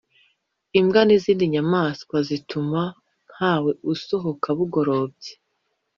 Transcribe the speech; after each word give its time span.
imbwa 0.79 1.01
n’izindi 1.05 1.43
nyamaswa 1.53 2.15
zituma 2.29 2.81
ntawe 3.31 3.71
usohoka 3.93 4.47
bugorobye 4.57 5.31